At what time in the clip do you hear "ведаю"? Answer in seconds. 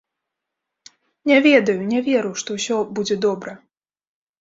1.47-1.77